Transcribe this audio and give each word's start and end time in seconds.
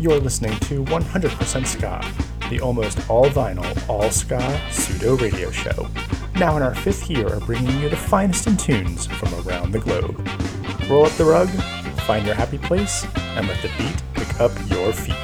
You're 0.00 0.20
listening 0.20 0.58
to 0.60 0.84
100% 0.84 1.66
Ska, 1.66 2.48
the 2.50 2.60
almost 2.60 3.08
all 3.08 3.26
vinyl, 3.26 3.88
all 3.88 4.10
ska 4.10 4.60
pseudo 4.70 5.16
radio 5.16 5.50
show. 5.50 5.88
Now 6.34 6.56
in 6.56 6.62
our 6.62 6.74
fifth 6.74 7.08
year 7.08 7.26
of 7.28 7.46
bringing 7.46 7.80
you 7.80 7.88
the 7.88 7.96
finest 7.96 8.46
in 8.46 8.56
tunes 8.56 9.06
from 9.06 9.32
around 9.46 9.72
the 9.72 9.78
globe. 9.78 10.16
Roll 10.90 11.06
up 11.06 11.12
the 11.12 11.24
rug, 11.24 11.48
find 12.06 12.26
your 12.26 12.34
happy 12.34 12.58
place, 12.58 13.06
and 13.36 13.48
let 13.48 13.62
the 13.62 13.70
beat 13.78 14.02
pick 14.14 14.40
up 14.40 14.52
your 14.68 14.92
feet. 14.92 15.23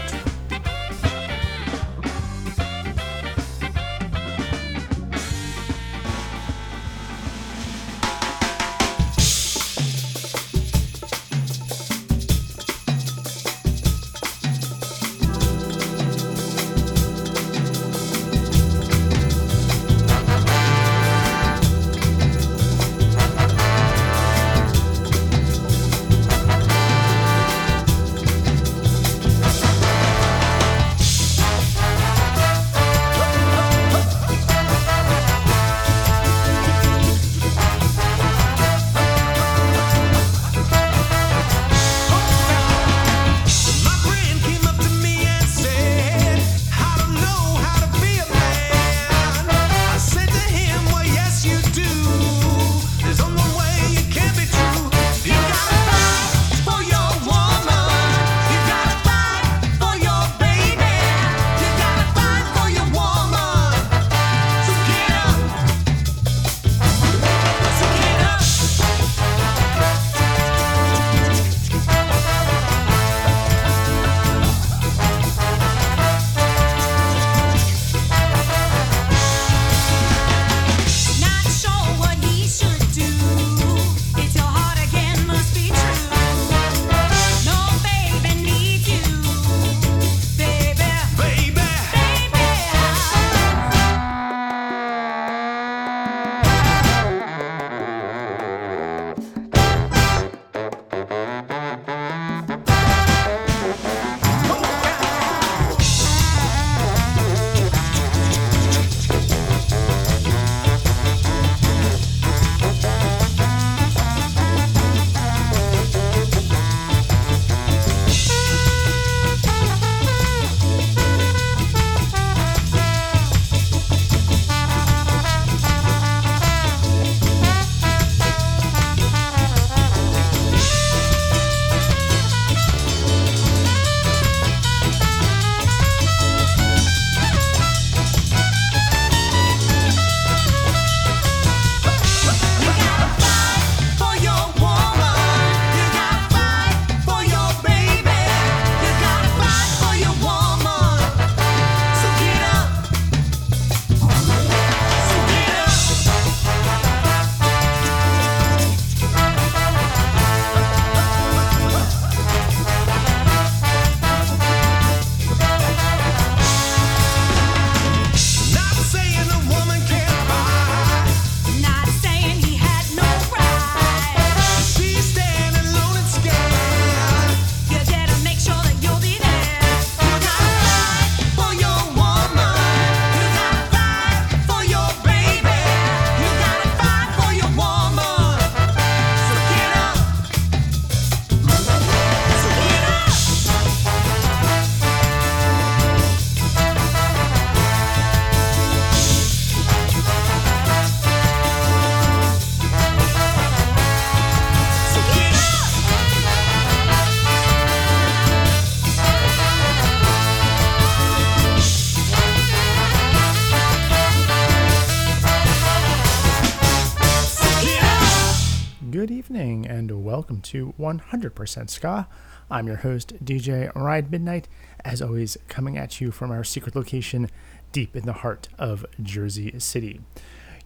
To 220.60 220.74
100% 220.78 221.70
Ska. 221.70 222.06
I'm 222.50 222.66
your 222.66 222.76
host, 222.76 223.24
DJ 223.24 223.74
Ride 223.74 224.10
Midnight, 224.10 224.46
as 224.84 225.00
always, 225.00 225.38
coming 225.48 225.78
at 225.78 226.02
you 226.02 226.10
from 226.10 226.30
our 226.30 226.44
secret 226.44 226.76
location 226.76 227.30
deep 227.72 227.96
in 227.96 228.04
the 228.04 228.12
heart 228.12 228.48
of 228.58 228.84
Jersey 229.02 229.58
City. 229.58 230.02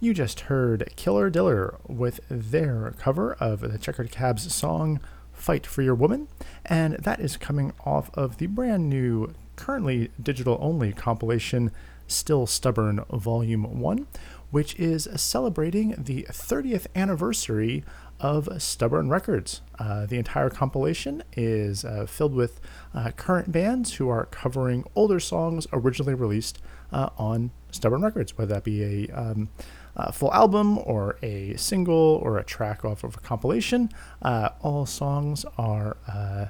You 0.00 0.12
just 0.12 0.41
heard 0.41 0.93
Killer 0.97 1.31
Diller 1.31 1.78
with 1.87 2.19
their 2.28 2.93
cover 2.99 3.34
of 3.34 3.60
the 3.60 3.78
Checkered 3.78 4.11
Cabs 4.11 4.52
song 4.52 4.99
Fight 5.32 5.64
for 5.64 5.82
Your 5.82 5.94
Woman, 5.94 6.26
and 6.67 6.94
that 6.94 7.20
is 7.20 7.37
coming 7.37 7.73
off 7.85 8.11
of 8.14 8.38
the 8.38 8.49
brand 8.49 8.91
new, 8.91 9.32
currently 9.55 10.11
digital 10.20 10.58
only 10.61 10.93
compilation 10.93 11.70
Still 12.08 12.46
Stubborn 12.49 13.05
Volume 13.12 13.81
1, 13.81 14.06
which 14.50 14.75
is 14.75 15.08
celebrating 15.17 15.94
the 15.96 16.26
30th 16.31 16.87
anniversary 16.94 17.85
of 18.20 18.49
Stubborn 18.61 19.08
Records. 19.08 19.61
Uh, 19.78 20.06
the 20.06 20.19
entire 20.19 20.50
compilation 20.50 21.22
is 21.32 21.84
uh, 21.84 22.06
filled 22.06 22.34
with 22.34 22.61
uh, 22.94 23.11
current 23.12 23.52
bands 23.52 23.94
who 23.94 24.08
are 24.08 24.26
covering 24.26 24.84
older 24.94 25.20
songs 25.20 25.66
originally 25.72 26.14
released 26.14 26.61
uh, 26.93 27.11
on 27.19 27.50
Stubborn 27.70 28.02
Records, 28.02 28.38
whether 28.38 28.55
that 28.55 28.64
be 28.64 28.82
a, 28.82 29.11
um, 29.12 29.49
a, 29.96 30.12
full 30.12 30.32
album 30.32 30.78
or 30.78 31.19
a 31.22 31.56
single 31.56 32.20
or 32.22 32.38
a 32.38 32.44
track 32.44 32.84
off 32.84 33.05
of 33.05 33.16
a 33.16 33.20
compilation. 33.20 33.90
Uh, 34.22 34.50
all 34.60 34.87
songs 34.87 35.44
are 35.58 35.96
uh, 36.08 36.46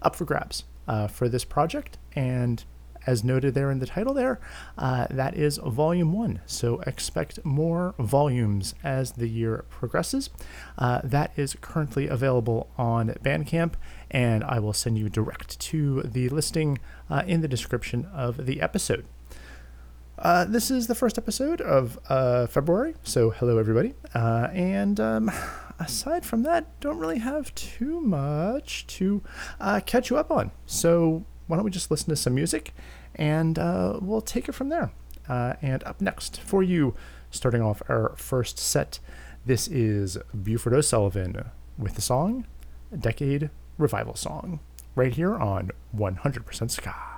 up 0.00 0.16
for 0.16 0.24
grabs 0.24 0.64
for 1.10 1.28
this 1.28 1.44
project, 1.44 1.98
and 2.14 2.64
as 3.06 3.24
noted 3.24 3.54
there 3.54 3.70
in 3.70 3.78
the 3.78 3.86
title 3.86 4.14
there, 4.14 4.40
uh, 4.78 5.06
that 5.10 5.36
is 5.36 5.58
volume 5.58 6.12
one. 6.12 6.40
So 6.46 6.80
expect 6.86 7.44
more 7.44 7.94
volumes 7.98 8.74
as 8.82 9.12
the 9.12 9.28
year 9.28 9.64
progresses. 9.70 10.30
Uh, 10.78 11.00
that 11.04 11.32
is 11.36 11.56
currently 11.60 12.08
available 12.08 12.70
on 12.76 13.08
Bandcamp, 13.22 13.74
and 14.10 14.44
I 14.44 14.58
will 14.58 14.72
send 14.72 14.98
you 14.98 15.08
direct 15.08 15.58
to 15.60 16.02
the 16.02 16.28
listing 16.28 16.78
uh, 17.10 17.22
in 17.26 17.40
the 17.40 17.48
description 17.48 18.06
of 18.12 18.46
the 18.46 18.60
episode. 18.60 19.04
Uh, 20.18 20.44
this 20.44 20.70
is 20.70 20.86
the 20.86 20.94
first 20.94 21.18
episode 21.18 21.60
of 21.60 21.98
uh, 22.08 22.46
February, 22.46 22.94
so 23.02 23.30
hello 23.30 23.58
everybody. 23.58 23.94
Uh, 24.14 24.48
and 24.52 25.00
um, 25.00 25.30
aside 25.80 26.24
from 26.24 26.42
that, 26.44 26.78
don't 26.80 26.98
really 26.98 27.18
have 27.18 27.52
too 27.54 28.00
much 28.00 28.86
to 28.86 29.22
uh, 29.60 29.80
catch 29.84 30.10
you 30.10 30.16
up 30.16 30.30
on. 30.30 30.52
So 30.64 31.24
why 31.46 31.56
don't 31.56 31.64
we 31.64 31.70
just 31.70 31.90
listen 31.90 32.08
to 32.08 32.16
some 32.16 32.34
music, 32.34 32.74
and 33.14 33.58
uh, 33.58 33.98
we'll 34.00 34.20
take 34.20 34.48
it 34.48 34.52
from 34.52 34.68
there. 34.68 34.92
Uh, 35.28 35.54
and 35.62 35.84
up 35.84 36.00
next 36.00 36.40
for 36.40 36.62
you, 36.62 36.94
starting 37.30 37.62
off 37.62 37.82
our 37.88 38.14
first 38.16 38.58
set, 38.58 38.98
this 39.46 39.68
is 39.68 40.18
Buford 40.34 40.74
O'Sullivan 40.74 41.50
with 41.78 41.94
the 41.94 42.02
song 42.02 42.46
"Decade 42.96 43.50
Revival 43.78 44.14
Song," 44.14 44.60
right 44.94 45.12
here 45.12 45.34
on 45.34 45.70
100% 45.96 46.70
Ska. 46.70 47.11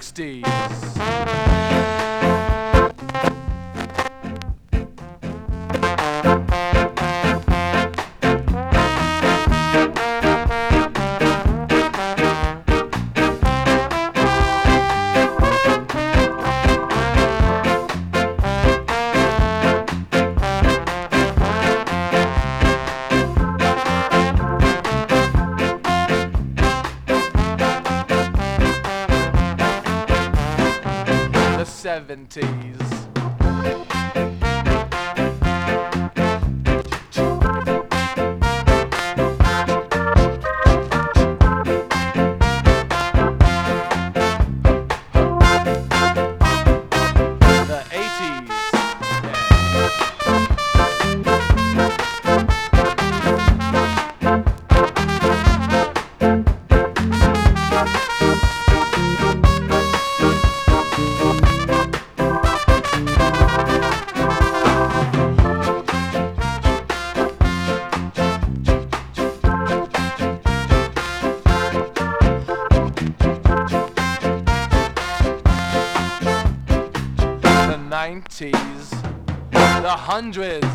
60. 0.00 0.49
The 80.10 80.69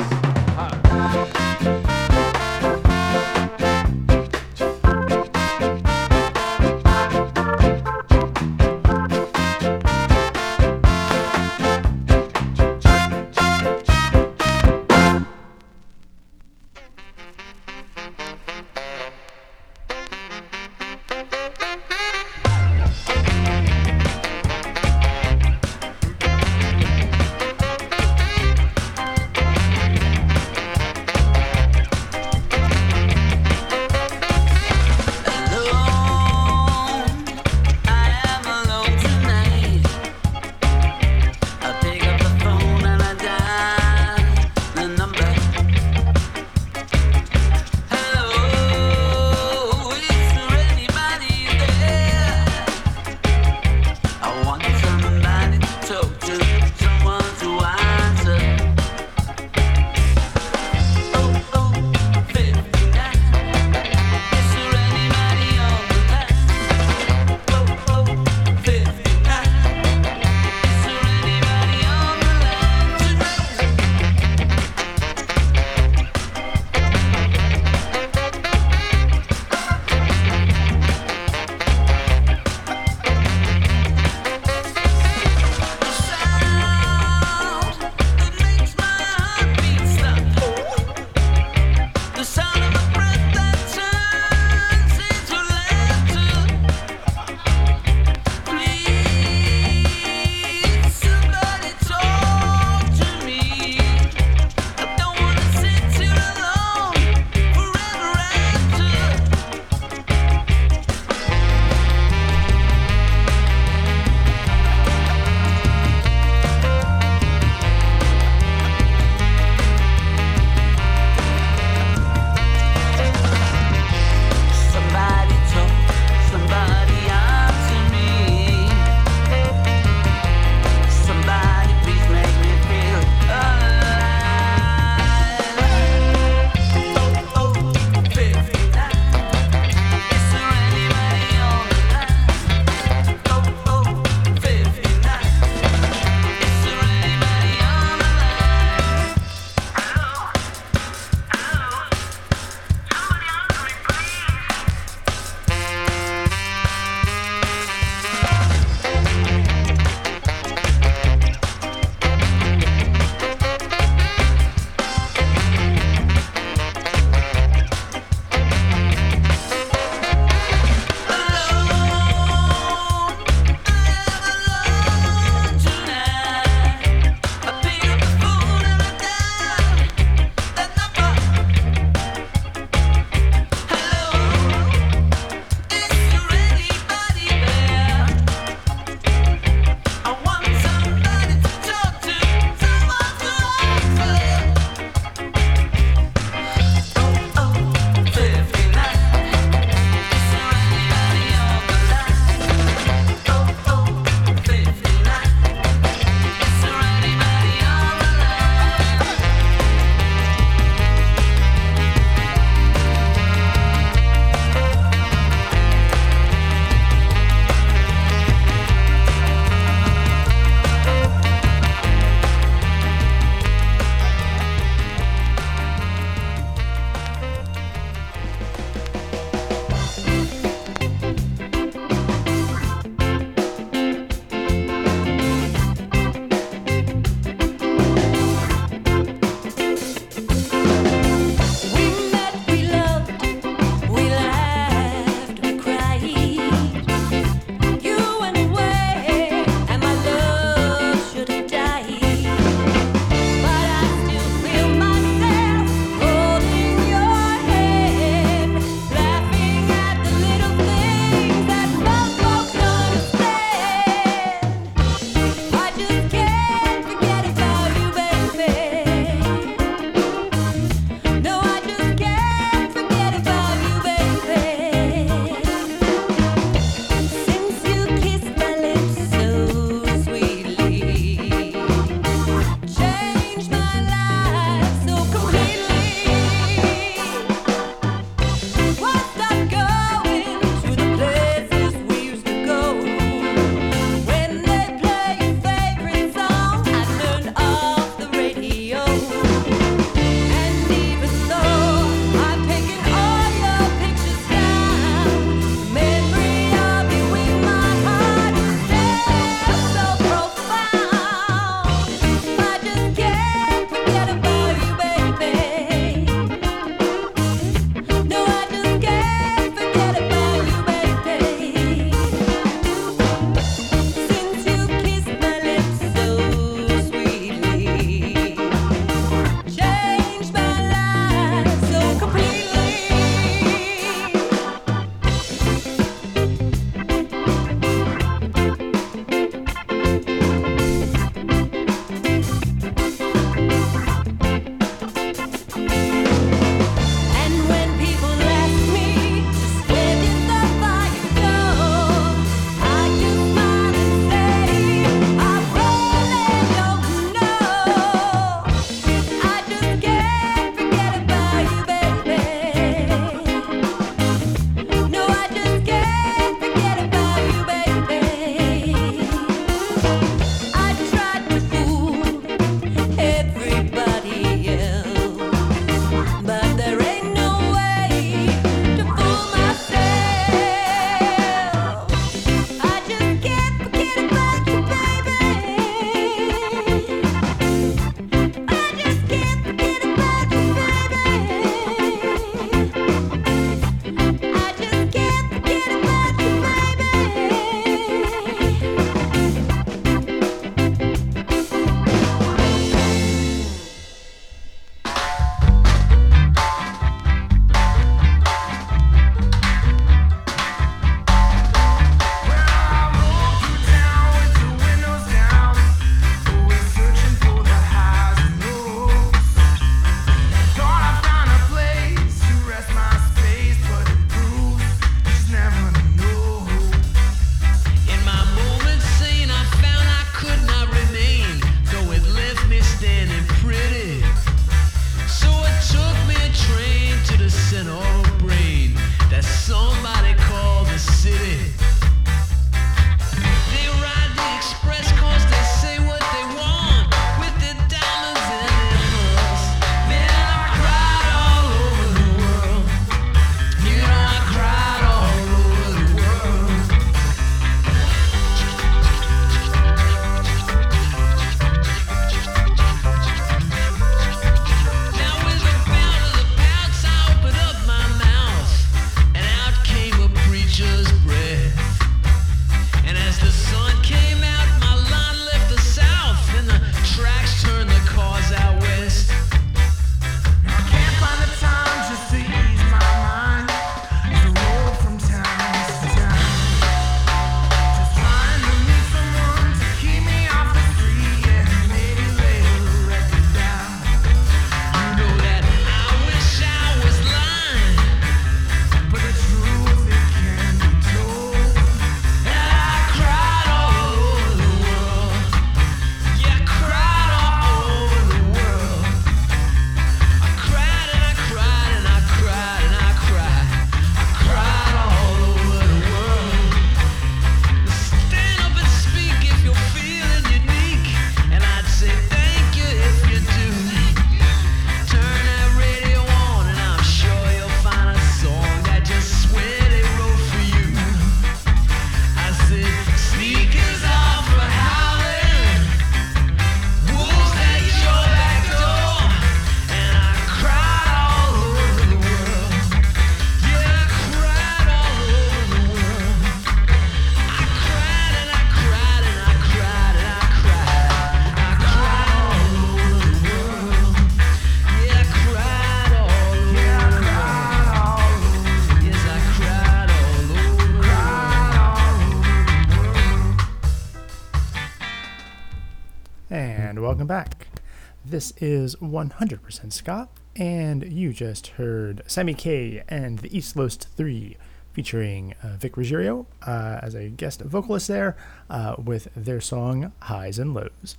This 568.16 568.32
is 568.40 568.78
100% 568.78 569.74
Ska, 569.74 570.08
and 570.38 570.90
you 570.90 571.12
just 571.12 571.48
heard 571.48 572.02
Sammy 572.08 572.34
K 572.34 572.82
and 572.88 573.20
the 573.20 573.38
East 573.38 573.58
Los 573.58 573.76
3 573.76 574.38
featuring 574.72 575.36
uh, 575.44 575.58
Vic 575.58 575.76
Ruggiero 575.76 576.26
uh, 576.48 576.80
as 576.82 576.96
a 576.96 577.10
guest 577.10 577.42
vocalist 577.42 577.90
there 577.90 578.16
uh, 578.50 578.76
with 578.82 579.10
their 579.18 579.42
song 579.42 579.92
Highs 580.04 580.40
and 580.40 580.54
Lows. 580.54 580.96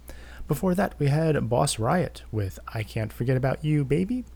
Before 0.47 0.75
that, 0.75 0.95
we 0.99 1.07
had 1.07 1.49
Boss 1.49 1.79
Riot 1.79 2.23
with 2.31 2.59
I 2.75 2.83
Can't 2.83 3.15
Forget 3.15 3.39
About 3.39 3.65
You, 3.65 3.83
Baby. 3.83 4.27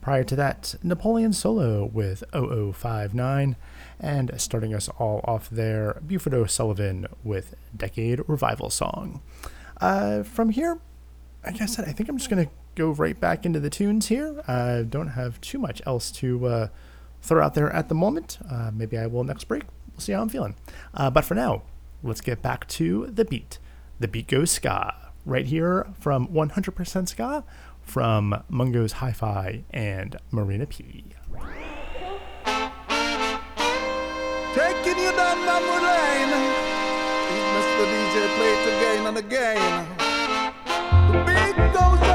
Prior 0.00 0.24
to 0.24 0.34
that, 0.34 0.74
Napoleon 0.82 1.32
Solo 1.32 1.84
with 1.84 2.24
0059. 2.32 3.54
And 4.00 4.32
starting 4.36 4.74
us 4.74 4.88
all 4.98 5.20
off 5.22 5.48
there, 5.48 6.02
Buford 6.04 6.34
O'Sullivan 6.34 7.06
with 7.22 7.54
Decade 7.76 8.20
Revival 8.26 8.70
Song. 8.70 9.22
Uh, 9.80 10.24
from 10.24 10.50
here, 10.50 10.80
like 11.46 11.62
I 11.62 11.66
said, 11.66 11.88
I 11.88 11.92
think 11.92 12.08
I'm 12.08 12.18
just 12.18 12.28
to 12.44 12.50
go 12.74 12.90
right 12.90 13.18
back 13.18 13.46
into 13.46 13.60
the 13.60 13.70
tunes 13.70 14.08
here. 14.08 14.42
I 14.48 14.82
don't 14.82 15.08
have 15.08 15.40
too 15.40 15.58
much 15.58 15.80
else 15.86 16.10
to 16.12 16.46
uh, 16.46 16.68
throw 17.22 17.44
out 17.44 17.54
there 17.54 17.70
at 17.70 17.88
the 17.88 17.94
moment. 17.94 18.38
Uh, 18.50 18.72
maybe 18.74 18.98
I 18.98 19.06
will 19.06 19.22
next 19.22 19.44
break. 19.44 19.62
We'll 19.92 20.00
see 20.00 20.12
how 20.12 20.22
I'm 20.22 20.28
feeling. 20.28 20.56
Uh, 20.92 21.08
but 21.10 21.24
for 21.24 21.34
now, 21.34 21.62
let's 22.02 22.20
get 22.20 22.42
back 22.42 22.66
to 22.68 23.06
the 23.06 23.24
beat. 23.24 23.58
The 24.00 24.08
beat 24.08 24.26
goes 24.26 24.50
ska. 24.50 24.94
Right 25.24 25.46
here 25.46 25.86
from 25.98 26.28
100% 26.28 27.08
Ska 27.08 27.44
from 27.82 28.44
Mungo's 28.48 28.92
Hi 28.92 29.12
Fi 29.12 29.64
and 29.70 30.16
Marina 30.30 30.66
P. 30.66 31.04
Taking 34.54 34.98
you 35.02 35.12
down 35.12 35.38
memory 35.44 35.82
lane. 35.82 36.32
Mr. 37.56 37.84
DJ 37.90 38.36
play 38.36 38.52
again 38.76 39.06
and 39.06 39.18
again. 39.18 40.05
Beat 41.76 42.05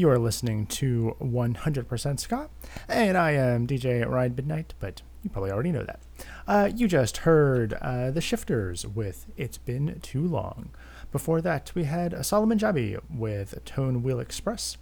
You 0.00 0.08
are 0.08 0.18
listening 0.18 0.64
to 0.68 1.14
100% 1.20 2.20
Ska, 2.20 2.48
and 2.88 3.18
I 3.18 3.32
am 3.32 3.66
DJ 3.66 4.08
Ride 4.08 4.34
Midnight, 4.34 4.72
but 4.80 5.02
you 5.22 5.28
probably 5.28 5.50
already 5.50 5.72
know 5.72 5.84
that. 5.84 6.00
Uh, 6.48 6.70
you 6.74 6.88
just 6.88 7.18
heard 7.18 7.74
uh, 7.74 8.10
The 8.10 8.22
Shifters 8.22 8.86
with 8.86 9.26
It's 9.36 9.58
Been 9.58 10.00
Too 10.00 10.26
Long. 10.26 10.70
Before 11.12 11.42
that, 11.42 11.72
we 11.74 11.84
had 11.84 12.24
Solomon 12.24 12.58
Jabi 12.58 12.98
with 13.10 13.62
Tone 13.66 14.02
Wheel 14.02 14.20
Express. 14.20 14.78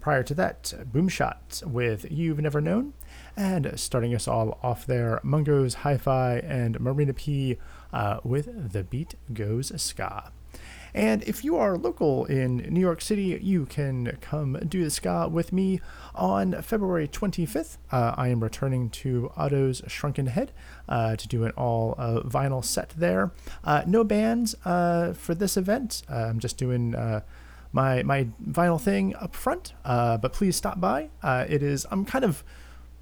Prior 0.00 0.24
to 0.24 0.34
that, 0.34 0.74
Boomshot 0.92 1.64
with 1.64 2.10
You've 2.10 2.40
Never 2.40 2.60
Known. 2.60 2.94
And 3.36 3.78
starting 3.78 4.16
us 4.16 4.26
all 4.26 4.58
off 4.64 4.84
there, 4.84 5.20
Mungo's 5.22 5.74
Hi 5.74 5.96
Fi 5.96 6.38
and 6.38 6.80
Marina 6.80 7.14
P 7.14 7.56
uh, 7.92 8.18
with 8.24 8.72
The 8.72 8.82
Beat 8.82 9.14
Goes 9.32 9.72
Ska. 9.80 10.32
And 10.96 11.22
if 11.24 11.44
you 11.44 11.58
are 11.58 11.76
local 11.76 12.24
in 12.24 12.56
New 12.56 12.80
York 12.80 13.02
City, 13.02 13.38
you 13.42 13.66
can 13.66 14.16
come 14.22 14.54
do 14.66 14.82
the 14.82 14.90
ska 14.90 15.28
with 15.30 15.52
me 15.52 15.78
on 16.14 16.62
February 16.62 17.06
25th. 17.06 17.76
Uh, 17.92 18.14
I 18.16 18.28
am 18.28 18.42
returning 18.42 18.88
to 18.90 19.30
Otto's 19.36 19.82
Shrunken 19.86 20.28
Head 20.28 20.52
uh, 20.88 21.14
to 21.16 21.28
do 21.28 21.44
an 21.44 21.50
all 21.50 21.96
uh, 21.98 22.20
vinyl 22.20 22.64
set 22.64 22.94
there. 22.96 23.30
Uh, 23.62 23.82
no 23.86 24.04
bands 24.04 24.54
uh, 24.64 25.12
for 25.12 25.34
this 25.34 25.58
event. 25.58 26.02
Uh, 26.10 26.14
I'm 26.14 26.38
just 26.38 26.56
doing 26.56 26.92
my 27.72 28.02
my 28.02 28.28
vinyl 28.42 28.80
thing 28.80 29.14
up 29.16 29.34
front. 29.34 29.74
but 29.84 30.32
please 30.32 30.56
stop 30.56 30.80
by. 30.80 31.10
it 31.22 31.62
is 31.62 31.86
I'm 31.90 32.06
kind 32.06 32.24
of 32.24 32.42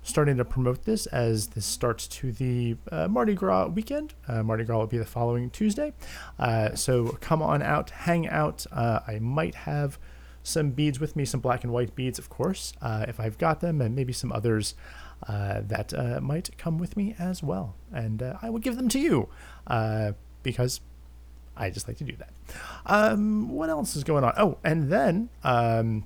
starting 0.05 0.37
to 0.37 0.45
promote 0.45 0.85
this 0.85 1.07
as 1.07 1.49
this 1.49 1.65
starts 1.65 2.07
to 2.07 2.31
the 2.31 2.77
uh, 2.93 3.09
Mardi 3.09 3.35
Gras 3.35 3.67
weekend. 3.69 4.15
Uh, 4.29 4.43
Mardi 4.43 4.63
Gras 4.63 4.79
will 4.79 4.87
be 4.87 4.99
the 4.99 5.05
following 5.05 5.51
Tuesday. 5.51 5.93
Uh, 6.39 6.75
so 6.75 7.17
come 7.21 7.43
on 7.43 7.63
out, 7.63 7.91
hang 7.91 8.29
out. 8.29 8.67
Uh, 8.71 9.01
I 9.09 9.19
might 9.19 9.55
have 9.55 9.99
some 10.43 10.71
beads 10.71 11.01
with 11.01 11.17
me, 11.17 11.25
some 11.25 11.41
black 11.41 11.65
and 11.65 11.73
white 11.73 11.95
beads, 11.95 12.19
of 12.19 12.29
course, 12.29 12.75
uh, 12.83 13.07
if 13.09 13.19
I've 13.19 13.39
got 13.39 13.61
them, 13.61 13.81
and 13.81 13.97
maybe 13.97 14.13
some 14.13 14.31
others 14.31 14.75
uh, 15.27 15.63
that 15.63 16.23
might 16.23 16.51
come 16.59 16.77
with 16.77 16.99
me 16.99 17.17
as 17.19 17.43
well. 17.43 17.75
And 17.91 18.23
I 18.43 18.51
will 18.51 18.61
give 18.61 18.77
them 18.77 18.91
to 18.91 18.99
you 18.99 19.31
because 20.43 20.83
I 21.57 21.71
just 21.71 21.89
like 21.89 21.97
to 21.97 22.05
do 22.05 22.15
that. 22.17 22.33
Um, 22.85 23.49
what 23.49 23.71
else 23.71 23.97
is 23.97 24.05
going 24.05 24.23
on? 24.23 24.35
Oh, 24.37 24.59
and 24.63 24.93
then. 24.93 25.31
Um, 25.43 26.05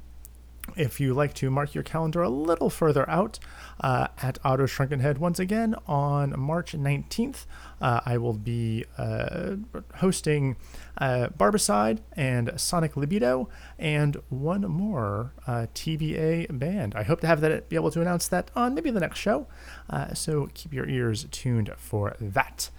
if 0.78 1.00
you 1.00 1.12
like 1.12 1.34
to 1.34 1.50
mark 1.50 1.74
your 1.74 1.82
calendar 1.82 2.22
a 2.22 2.28
little 2.28 2.70
further 2.70 3.08
out 3.10 3.38
uh, 3.80 4.06
at 4.22 4.38
Otto 4.44 4.66
Shrunken 4.66 5.00
Head 5.00 5.18
once 5.18 5.38
again 5.38 5.74
on 5.86 6.38
March 6.38 6.72
19th, 6.72 7.46
uh, 7.80 8.00
I 8.06 8.16
will 8.18 8.32
be 8.32 8.84
uh, 8.96 9.56
hosting 9.96 10.56
uh, 10.96 11.28
Barbicide 11.36 11.98
and 12.12 12.52
Sonic 12.56 12.96
Libido 12.96 13.48
and 13.78 14.16
one 14.28 14.62
more 14.62 15.32
uh, 15.46 15.66
TBA 15.74 16.58
band. 16.58 16.94
I 16.94 17.02
hope 17.02 17.20
to 17.22 17.26
have 17.26 17.40
that 17.40 17.68
be 17.68 17.76
able 17.76 17.90
to 17.90 18.00
announce 18.00 18.28
that 18.28 18.50
on 18.54 18.74
maybe 18.74 18.90
the 18.90 19.00
next 19.00 19.18
show. 19.18 19.48
Uh, 19.90 20.14
so 20.14 20.48
keep 20.54 20.72
your 20.72 20.88
ears 20.88 21.26
tuned 21.30 21.72
for 21.76 22.16
that. 22.20 22.70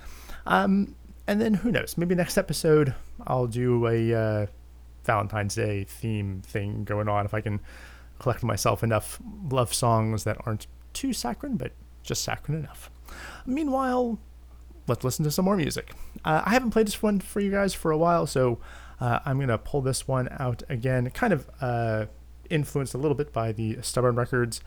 Um, 0.45 0.95
and 1.27 1.41
then 1.41 1.55
who 1.55 1.71
knows? 1.71 1.97
Maybe 1.97 2.15
next 2.15 2.37
episode 2.37 2.95
I'll 3.27 3.47
do 3.47 3.85
a 3.87 4.47
Valentine's 5.03 5.55
Day 5.55 5.85
theme 5.85 6.41
thing 6.45 6.83
going 6.83 7.07
on. 7.07 7.25
If 7.25 7.33
I 7.33 7.41
can 7.41 7.59
collect 8.19 8.43
myself 8.43 8.83
enough 8.83 9.19
love 9.49 9.73
songs 9.73 10.23
that 10.25 10.37
aren't 10.45 10.67
too 10.93 11.13
saccharine, 11.13 11.57
but 11.57 11.71
just 12.03 12.23
saccharine 12.23 12.59
enough. 12.59 12.91
Meanwhile, 13.45 14.19
let's 14.87 15.03
listen 15.03 15.23
to 15.25 15.31
some 15.31 15.45
more 15.45 15.57
music. 15.57 15.91
Uh, 16.25 16.43
I 16.45 16.51
haven't 16.51 16.71
played 16.71 16.87
this 16.87 17.01
one 17.01 17.19
for 17.19 17.39
you 17.39 17.51
guys 17.51 17.73
for 17.73 17.91
a 17.91 17.97
while, 17.97 18.27
so 18.27 18.59
uh, 18.99 19.19
I'm 19.25 19.37
going 19.37 19.49
to 19.49 19.57
pull 19.57 19.81
this 19.81 20.07
one 20.07 20.27
out 20.39 20.63
again, 20.69 21.09
kind 21.11 21.33
of 21.33 21.49
uh, 21.61 22.05
influenced 22.49 22.93
a 22.93 22.97
little 22.97 23.15
bit 23.15 23.31
by 23.31 23.51
the 23.51 23.77
Stubborn 23.81 24.15
Records 24.15 24.61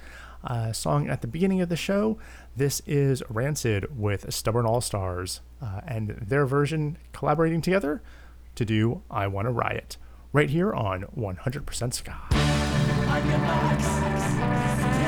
uh, 0.45 0.73
song 0.73 1.09
at 1.09 1.21
the 1.21 1.27
beginning 1.27 1.61
of 1.61 1.69
the 1.69 1.77
show. 1.77 2.19
This 2.57 2.81
is 2.87 3.23
Rancid 3.29 3.99
with 3.99 4.33
Stubborn 4.33 4.67
All 4.67 4.81
Stars 4.81 5.41
uh, 5.61 5.81
and 5.87 6.11
their 6.11 6.47
version 6.47 6.99
collaborating 7.13 7.61
together 7.61 8.03
to 8.55 8.65
do 8.65 9.03
I 9.11 9.27
Want 9.27 9.47
to 9.47 9.53
Riot 9.53 9.97
right 10.33 10.51
here 10.51 10.73
on 10.73 11.05
100% 11.17 11.95
Ska 11.95 12.42
on 13.13 13.29
your 13.29 13.39
box. 13.41 15.02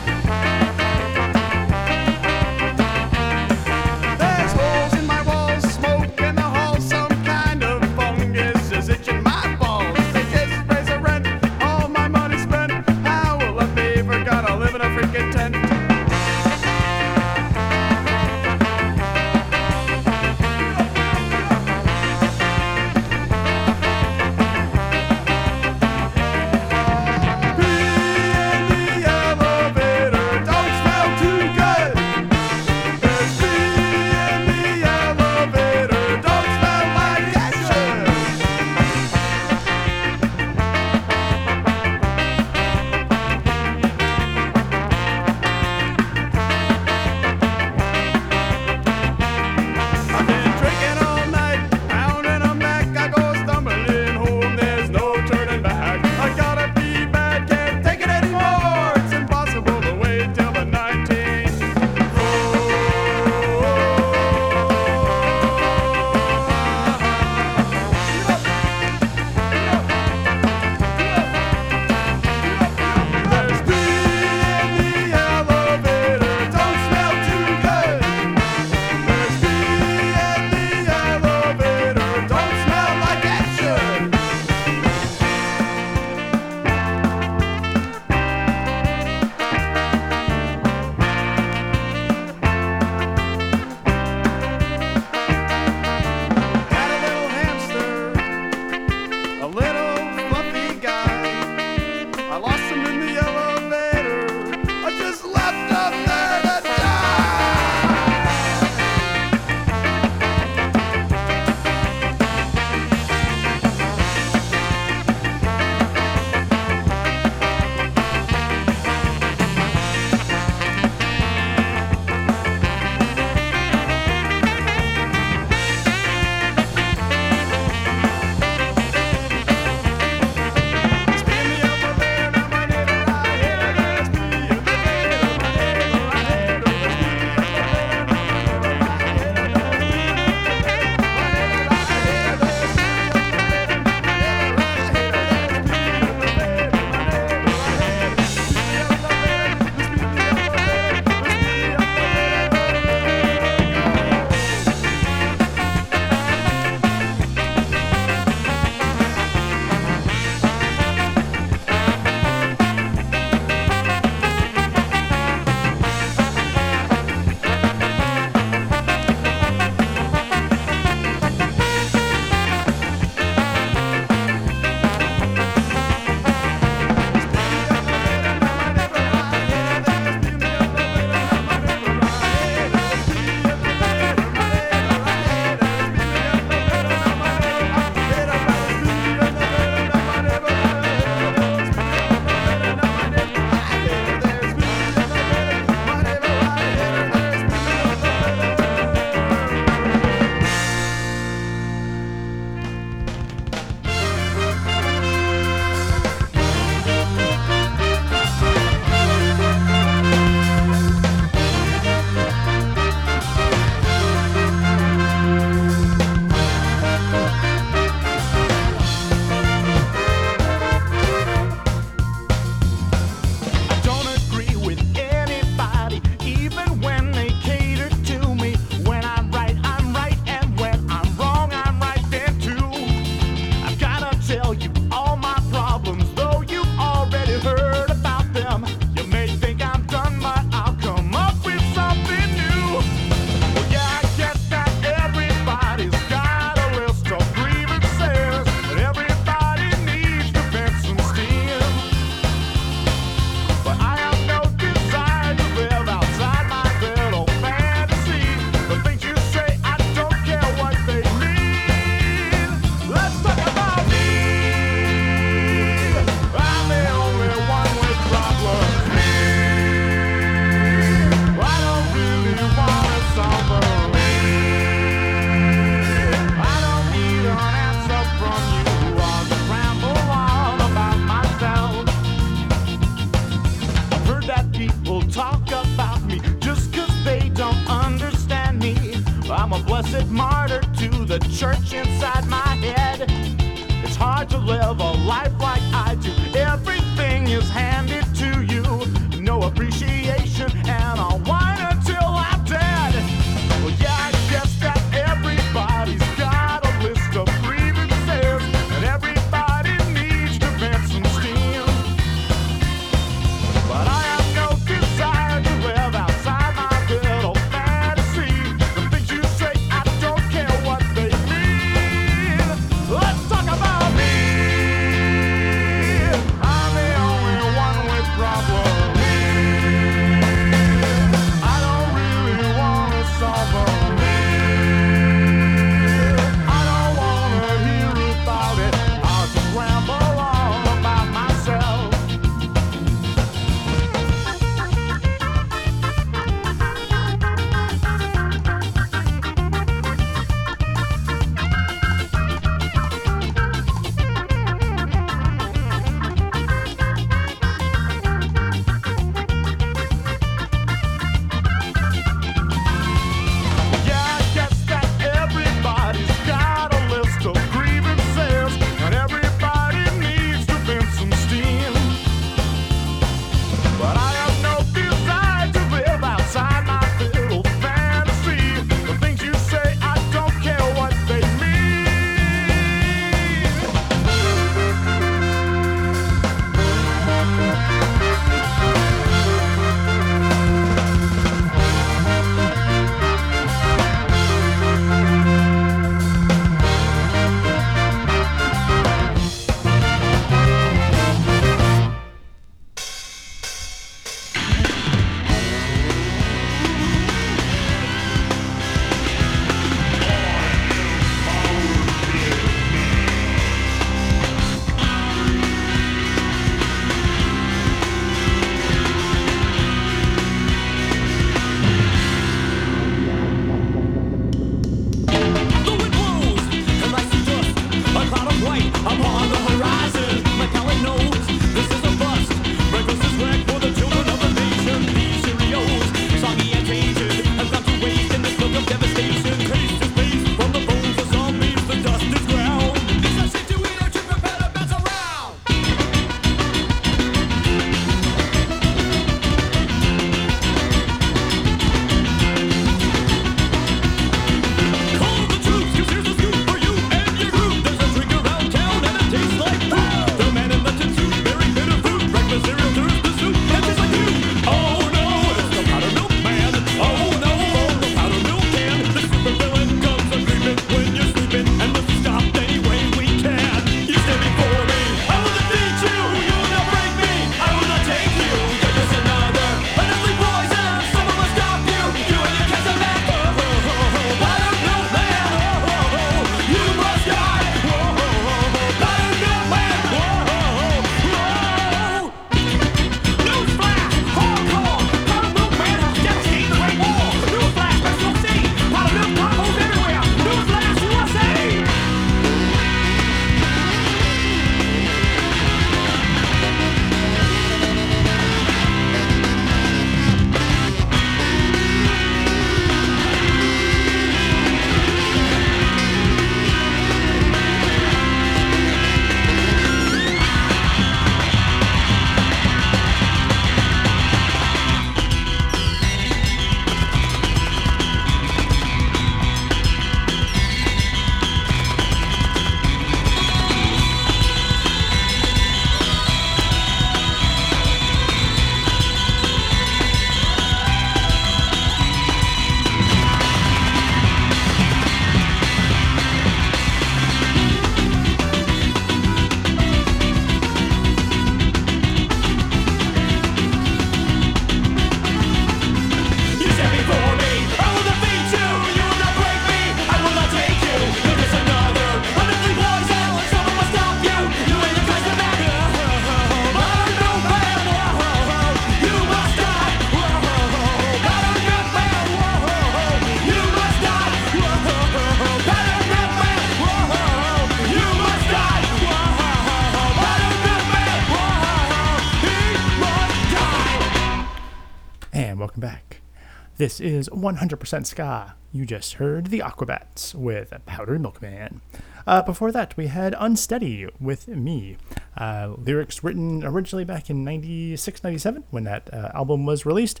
This 586.70 586.78
is 586.78 587.08
100% 587.08 587.84
Ska. 587.84 588.36
You 588.52 588.64
just 588.64 588.92
heard 588.92 589.26
the 589.26 589.40
Aquabats 589.40 590.14
with 590.14 590.54
Powder 590.66 591.00
Milkman. 591.00 591.62
Uh, 592.06 592.22
before 592.22 592.52
that, 592.52 592.76
we 592.76 592.86
had 592.86 593.12
Unsteady 593.18 593.88
with 593.98 594.28
Me. 594.28 594.76
Uh, 595.18 595.54
lyrics 595.58 596.04
written 596.04 596.44
originally 596.44 596.84
back 596.84 597.10
in 597.10 597.24
96, 597.24 598.04
97 598.04 598.44
when 598.50 598.62
that 598.62 598.88
uh, 598.94 599.10
album 599.14 599.46
was 599.46 599.66
released. 599.66 600.00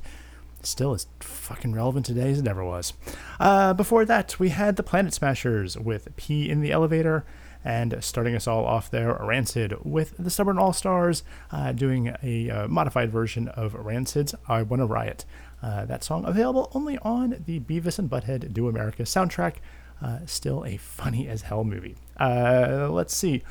Still 0.62 0.94
as 0.94 1.08
fucking 1.18 1.72
relevant 1.72 2.06
today 2.06 2.30
as 2.30 2.38
it 2.38 2.46
ever 2.46 2.64
was. 2.64 2.92
Uh, 3.40 3.74
before 3.74 4.04
that, 4.04 4.38
we 4.38 4.50
had 4.50 4.76
the 4.76 4.84
Planet 4.84 5.12
Smashers 5.12 5.76
with 5.76 6.14
P 6.14 6.48
in 6.48 6.60
the 6.60 6.70
Elevator. 6.70 7.24
And 7.62 7.96
starting 8.00 8.34
us 8.34 8.46
all 8.46 8.64
off 8.64 8.90
there, 8.90 9.12
Rancid 9.20 9.74
with 9.84 10.14
the 10.18 10.30
Stubborn 10.30 10.56
All 10.56 10.72
Stars 10.72 11.22
uh, 11.50 11.72
doing 11.72 12.14
a 12.22 12.48
uh, 12.48 12.68
modified 12.68 13.10
version 13.10 13.48
of 13.48 13.74
Rancid's 13.74 14.34
I 14.48 14.62
Wanna 14.62 14.86
Riot. 14.86 15.26
Uh, 15.62 15.84
that 15.84 16.02
song 16.02 16.24
available 16.24 16.70
only 16.74 16.96
on 16.98 17.42
the 17.46 17.60
Beavis 17.60 17.98
and 17.98 18.10
Butthead 18.10 18.52
Do 18.52 18.68
America 18.68 19.02
soundtrack. 19.02 19.56
Uh, 20.02 20.20
still 20.24 20.64
a 20.64 20.78
funny 20.78 21.28
as 21.28 21.42
hell 21.42 21.64
movie. 21.64 21.94
Uh, 22.18 22.88
let's 22.90 23.14
see. 23.14 23.42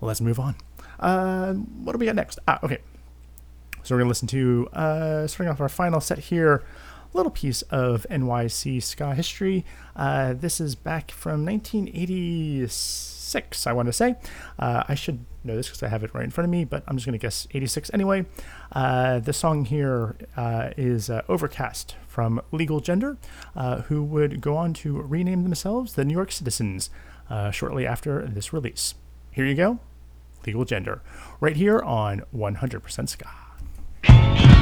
Let's 0.00 0.20
move 0.20 0.40
on. 0.40 0.56
Uh, 0.98 1.54
what 1.54 1.92
do 1.92 1.98
we 1.98 2.06
got 2.06 2.16
next? 2.16 2.40
Ah, 2.48 2.58
okay. 2.64 2.78
So 3.84 3.94
we're 3.94 4.00
gonna 4.00 4.08
listen 4.08 4.26
to 4.28 4.68
uh, 4.72 5.26
starting 5.28 5.52
off 5.52 5.60
our 5.60 5.68
final 5.68 6.00
set 6.00 6.18
here. 6.18 6.64
Little 7.14 7.30
piece 7.30 7.62
of 7.62 8.06
NYC 8.10 8.82
ska 8.82 9.14
history. 9.14 9.64
Uh, 9.96 10.34
this 10.34 10.60
is 10.60 10.74
back 10.74 11.10
from 11.10 11.46
1986, 11.46 13.66
I 13.66 13.72
want 13.72 13.86
to 13.86 13.92
say. 13.92 14.16
I 14.58 14.94
should 14.94 15.24
know 15.48 15.56
this 15.56 15.66
because 15.68 15.82
I 15.82 15.88
have 15.88 16.04
it 16.04 16.14
right 16.14 16.24
in 16.24 16.30
front 16.30 16.44
of 16.44 16.50
me, 16.50 16.64
but 16.64 16.84
I'm 16.86 16.96
just 16.96 17.06
gonna 17.06 17.18
guess 17.18 17.48
86 17.52 17.90
anyway. 17.92 18.26
Uh, 18.72 19.18
the 19.18 19.32
song 19.32 19.64
here 19.64 20.16
uh, 20.36 20.70
is 20.76 21.10
uh, 21.10 21.22
"Overcast" 21.28 21.96
from 22.06 22.40
Legal 22.52 22.80
Gender, 22.80 23.16
uh, 23.56 23.82
who 23.82 24.04
would 24.04 24.40
go 24.40 24.56
on 24.56 24.72
to 24.74 25.00
rename 25.00 25.42
themselves 25.42 25.94
the 25.94 26.04
New 26.04 26.14
York 26.14 26.30
Citizens 26.30 26.90
uh, 27.30 27.50
shortly 27.50 27.86
after 27.86 28.26
this 28.26 28.52
release. 28.52 28.94
Here 29.32 29.44
you 29.44 29.54
go, 29.54 29.80
Legal 30.46 30.64
Gender, 30.64 31.02
right 31.40 31.56
here 31.56 31.80
on 31.80 32.22
100% 32.34 33.08
Ska. 33.08 34.57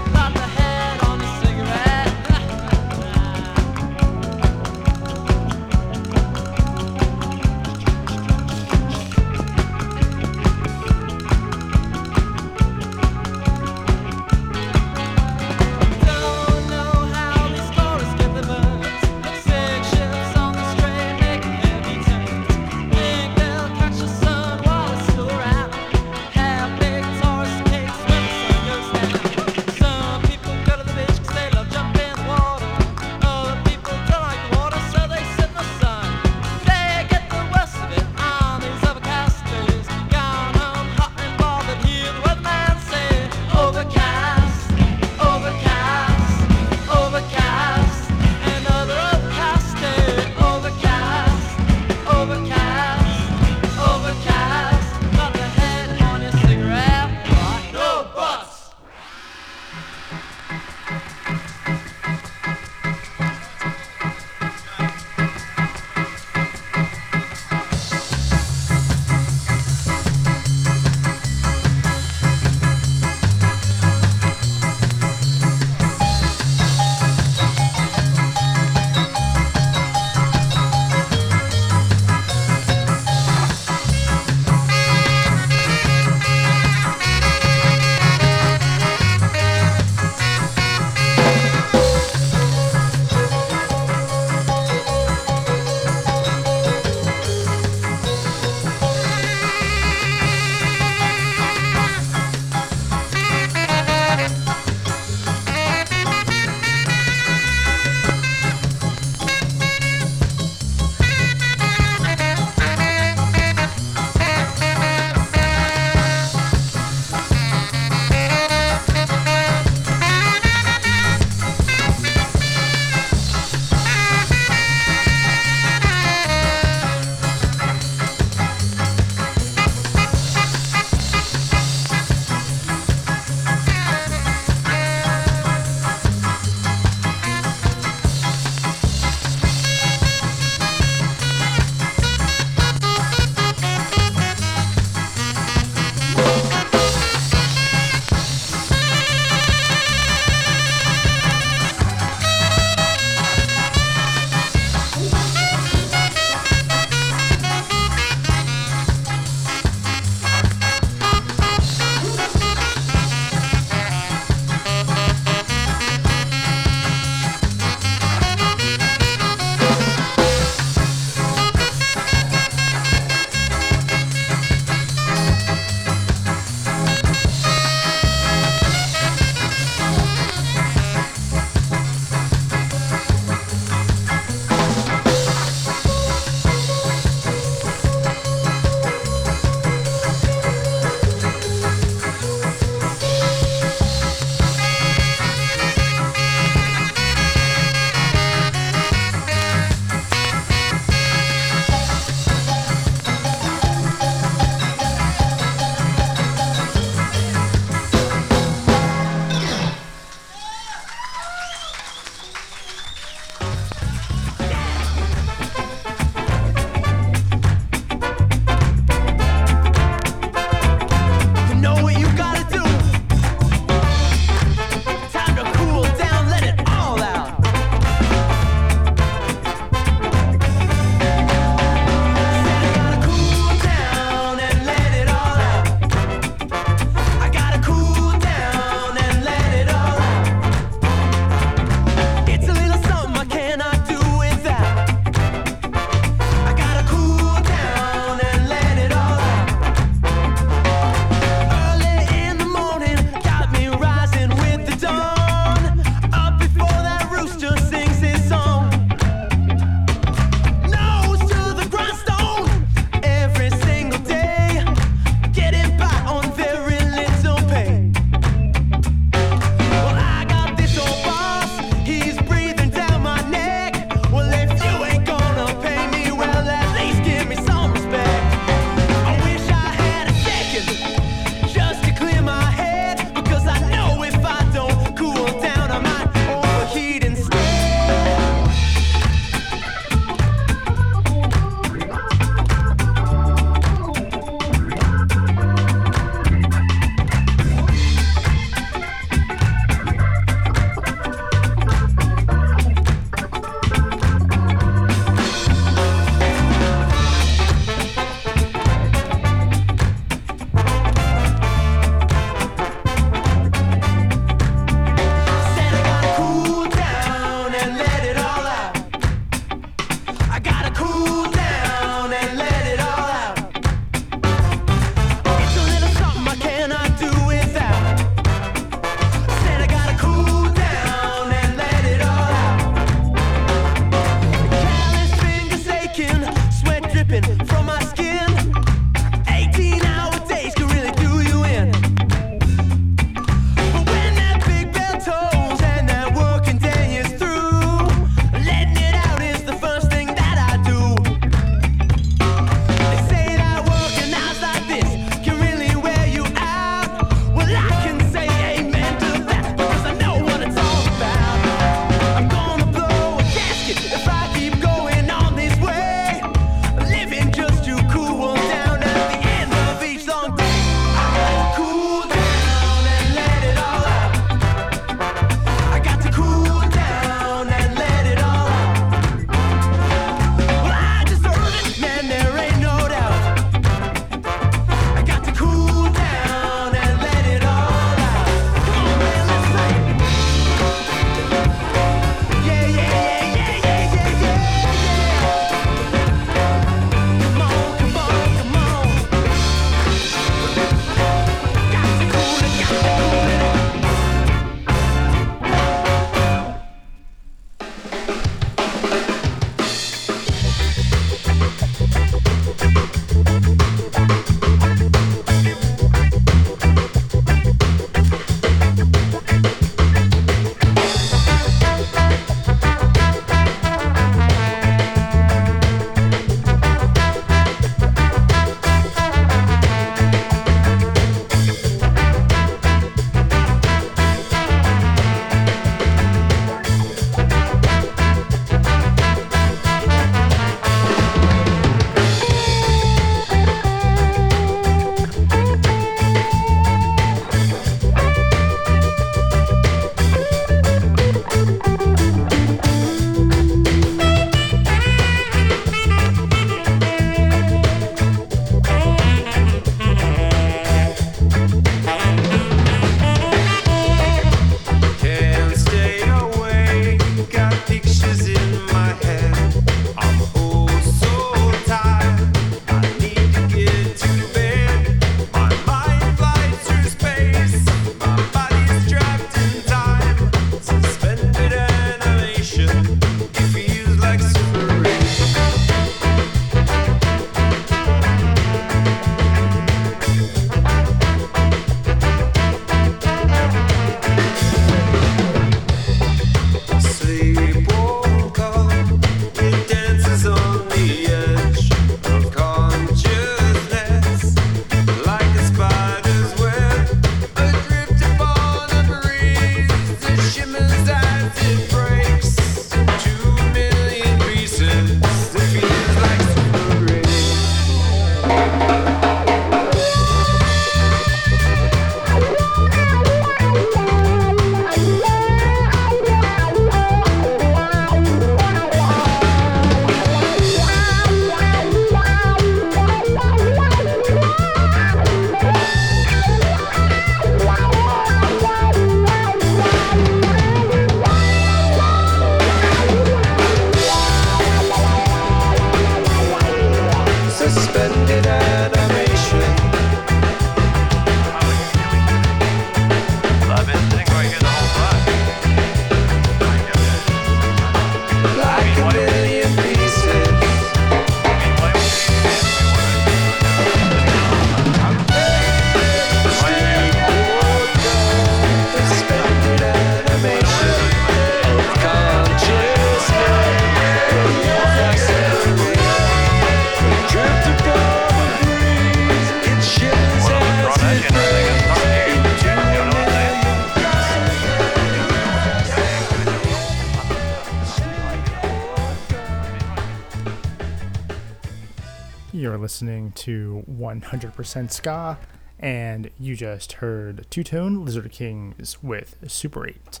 You're 592.52 592.58
listening 592.58 593.12
to 593.12 593.64
100% 593.66 594.70
Ska, 594.70 595.18
and 595.58 596.10
you 596.20 596.36
just 596.36 596.74
heard 596.74 597.24
Two 597.30 597.42
Tone 597.42 597.82
Lizard 597.82 598.12
Kings 598.12 598.82
with 598.82 599.16
Super 599.26 599.66
8. 599.66 600.00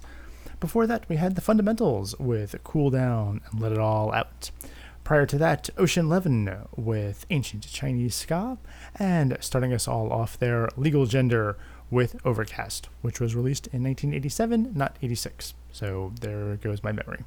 Before 0.60 0.86
that, 0.86 1.08
we 1.08 1.16
had 1.16 1.34
the 1.34 1.40
Fundamentals 1.40 2.14
with 2.18 2.54
Cool 2.62 2.90
Down 2.90 3.40
and 3.50 3.58
Let 3.58 3.72
It 3.72 3.78
All 3.78 4.12
Out. 4.12 4.50
Prior 5.02 5.24
to 5.24 5.38
that, 5.38 5.70
Ocean 5.78 6.04
Eleven 6.04 6.66
with 6.76 7.24
Ancient 7.30 7.66
Chinese 7.72 8.16
Ska, 8.16 8.58
and 8.96 9.38
starting 9.40 9.72
us 9.72 9.88
all 9.88 10.12
off 10.12 10.38
there, 10.38 10.68
Legal 10.76 11.06
Gender 11.06 11.56
with 11.90 12.20
Overcast, 12.22 12.90
which 13.00 13.18
was 13.18 13.34
released 13.34 13.66
in 13.68 13.82
1987, 13.82 14.72
not 14.74 14.98
86. 15.00 15.54
So 15.72 16.12
there 16.20 16.56
goes 16.56 16.82
my 16.82 16.92
memory. 16.92 17.24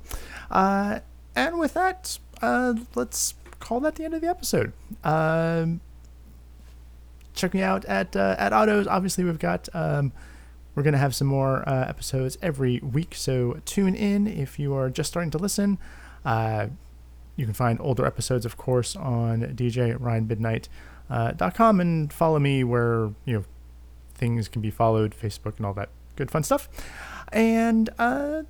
Uh, 0.51 0.99
and 1.35 1.57
with 1.57 1.73
that, 1.73 2.19
uh, 2.43 2.75
let's 2.93 3.33
call 3.59 3.79
that 3.81 3.95
the 3.95 4.05
end 4.05 4.13
of 4.13 4.21
the 4.21 4.27
episode. 4.27 4.73
Um, 5.03 5.81
check 7.33 7.53
me 7.53 7.61
out 7.61 7.85
at 7.85 8.15
uh, 8.15 8.35
at 8.37 8.53
Autos. 8.53 8.87
Obviously, 8.87 9.23
we've 9.23 9.39
got 9.39 9.69
um, 9.73 10.11
we're 10.73 10.83
gonna 10.83 10.97
have 10.97 11.15
some 11.15 11.27
more 11.27 11.67
uh, 11.67 11.85
episodes 11.87 12.37
every 12.41 12.79
week, 12.79 13.15
so 13.15 13.59
tune 13.65 13.95
in 13.95 14.27
if 14.27 14.59
you 14.59 14.73
are 14.73 14.89
just 14.89 15.09
starting 15.09 15.31
to 15.31 15.37
listen. 15.37 15.77
Uh, 16.23 16.67
you 17.35 17.45
can 17.45 17.53
find 17.53 17.79
older 17.81 18.05
episodes, 18.05 18.45
of 18.45 18.57
course, 18.57 18.95
on 18.95 19.41
dj 19.41 19.97
DJRyanMidnight.com 19.99 21.79
and 21.79 22.13
follow 22.13 22.39
me 22.39 22.63
where 22.63 23.11
you 23.25 23.33
know 23.33 23.43
things 24.13 24.47
can 24.47 24.61
be 24.61 24.71
followed, 24.71 25.15
Facebook 25.15 25.57
and 25.57 25.65
all 25.65 25.73
that 25.73 25.89
good 26.15 26.31
fun 26.31 26.43
stuff. 26.43 26.69
And 27.31 27.89
uh, 27.99 28.43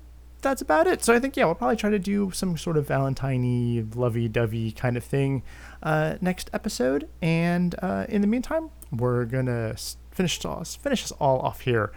that's 0.46 0.62
about 0.62 0.86
it. 0.86 1.02
So 1.02 1.12
I 1.12 1.18
think 1.18 1.36
yeah, 1.36 1.44
we'll 1.44 1.56
probably 1.56 1.76
try 1.76 1.90
to 1.90 1.98
do 1.98 2.30
some 2.30 2.56
sort 2.56 2.76
of 2.76 2.86
Valentine-y, 2.86 3.84
lovey-dovey 3.94 4.72
kind 4.72 4.96
of 4.96 5.02
thing 5.02 5.42
uh, 5.82 6.16
next 6.20 6.50
episode. 6.52 7.08
And 7.20 7.74
uh, 7.82 8.06
in 8.08 8.20
the 8.20 8.28
meantime, 8.28 8.70
we're 8.92 9.24
gonna 9.24 9.74
finish 10.12 10.44
us 10.44 10.76
finish 10.76 11.04
us 11.04 11.12
all 11.12 11.40
off 11.40 11.62
here 11.62 11.92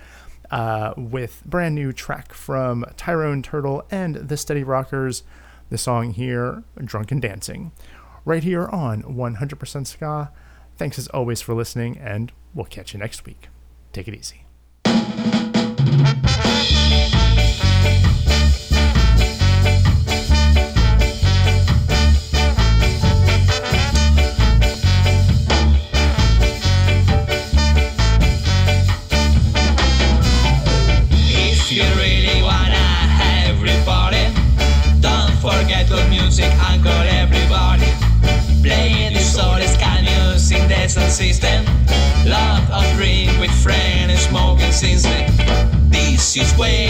uh, 0.49 0.93
with 0.97 1.43
brand 1.45 1.75
new 1.75 1.93
track 1.93 2.33
from 2.33 2.85
Tyrone 2.97 3.43
Turtle 3.43 3.85
and 3.91 4.15
the 4.15 4.35
Steady 4.35 4.63
Rockers. 4.63 5.23
The 5.69 5.77
song 5.77 6.13
here, 6.13 6.63
"Drunken 6.83 7.19
Dancing," 7.19 7.71
right 8.25 8.43
here 8.43 8.65
on 8.67 9.03
100% 9.03 9.85
Ska. 9.85 10.31
Thanks 10.75 10.97
as 10.97 11.07
always 11.09 11.41
for 11.41 11.53
listening, 11.53 11.99
and 11.99 12.31
we'll 12.55 12.65
catch 12.65 12.93
you 12.93 12.99
next 12.99 13.27
week. 13.27 13.49
Take 13.93 14.07
it 14.07 14.15
easy. 14.15 15.58
A 40.97 41.09
system. 41.09 41.65
Lot 42.25 42.69
of 42.71 42.95
drink 42.95 43.29
with 43.39 43.51
friends 43.63 44.21
smoking 44.21 44.71
since 44.71 45.03
then. 45.03 45.29
This 45.89 46.35
is 46.35 46.51
when 46.57 46.88